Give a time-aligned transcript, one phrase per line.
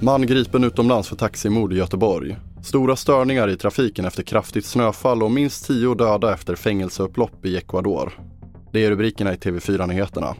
[0.00, 2.36] Man gripen utomlands för taximord i Göteborg.
[2.62, 8.12] Stora störningar i trafiken efter kraftigt snöfall och minst tio döda efter fängelseupplopp i Ecuador.
[8.72, 10.34] Det är rubrikerna i TV4-nyheterna.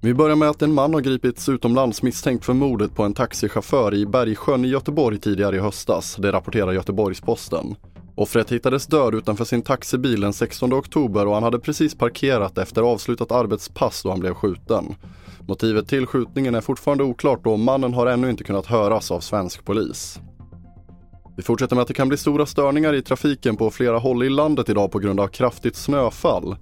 [0.00, 3.94] Vi börjar med att en man har gripits utomlands misstänkt för mordet på en taxichaufför
[3.94, 6.16] i Bergsjön i Göteborg tidigare i höstas.
[6.16, 7.74] Det rapporterar Göteborgs-Posten.
[8.16, 12.82] Offret hittades död utanför sin taxibil den 16 oktober och han hade precis parkerat efter
[12.82, 14.94] avslutat arbetspass då han blev skjuten.
[15.48, 19.64] Motivet till skjutningen är fortfarande oklart och mannen har ännu inte kunnat höras av svensk
[19.64, 20.20] polis.
[21.36, 24.28] Vi fortsätter med att det kan bli stora störningar i trafiken på flera håll i
[24.28, 26.56] landet idag på grund av kraftigt snöfall.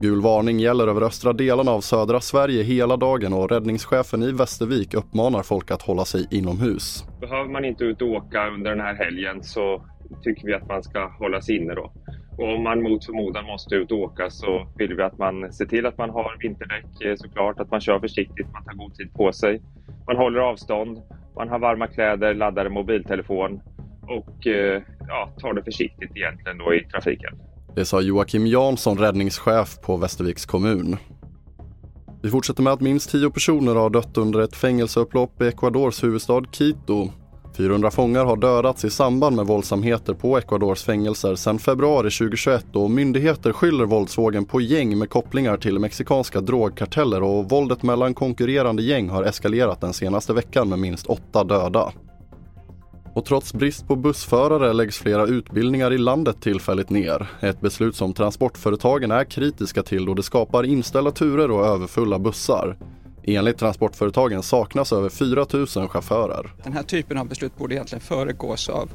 [0.00, 4.94] Gul varning gäller över östra delarna av södra Sverige hela dagen och räddningschefen i Västervik
[4.94, 7.04] uppmanar folk att hålla sig inomhus.
[7.20, 9.84] Behöver man inte ut och åka under den här helgen så
[10.24, 11.92] tycker vi att man ska hålla sig inne då.
[12.38, 15.66] Och om man mot förmodan måste ut och åka så vill vi att man ser
[15.66, 19.12] till att man har vinterdäck eh, såklart, att man kör försiktigt, man tar god tid
[19.14, 19.62] på sig.
[20.06, 21.02] Man håller avstånd,
[21.36, 23.60] man har varma kläder, laddar mobiltelefon
[24.02, 27.34] och eh, ja, tar det försiktigt egentligen då i trafiken.
[27.74, 30.96] Det sa Joakim Jansson, räddningschef på Västerviks kommun.
[32.22, 36.42] Vi fortsätter med att minst tio personer har dött under ett fängelseupplopp i Ecuadors huvudstad
[36.52, 37.08] Quito.
[37.56, 42.90] 400 fångar har dödats i samband med våldsamheter på Ecuadors fängelser sedan februari 2021 och
[42.90, 49.08] myndigheter skyller våldsvågen på gäng med kopplingar till mexikanska drogkarteller och våldet mellan konkurrerande gäng
[49.08, 51.92] har eskalerat den senaste veckan med minst åtta döda.
[53.14, 57.30] Och trots brist på bussförare läggs flera utbildningar i landet tillfälligt ner.
[57.40, 62.76] Ett beslut som transportföretagen är kritiska till då det skapar inställda turer och överfulla bussar.
[63.26, 66.52] Enligt transportföretagen saknas över 4 000 chaufförer.
[66.64, 68.90] Den här typen av beslut borde egentligen föregås av,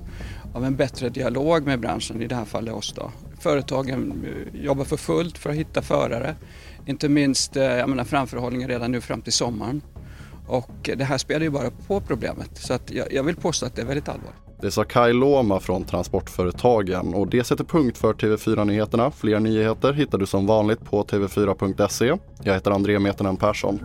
[0.54, 2.94] av en bättre dialog med branschen, i det här fallet oss.
[2.94, 3.12] Då.
[3.40, 6.36] Företagen eh, jobbar för fullt för att hitta förare.
[6.86, 9.82] Inte minst eh, jag menar, framförhållningen redan nu fram till sommaren.
[10.48, 12.58] Och det här spelar ju bara på problemet.
[12.58, 14.39] Så att jag, jag vill påstå att det är väldigt allvarligt.
[14.62, 19.12] Det sa Kai Loma från Transportföretagen och det sätter punkt för TV4-nyheterna.
[19.12, 22.14] Fler nyheter hittar du som vanligt på tv4.se.
[22.44, 23.80] Jag heter André Metenen Persson.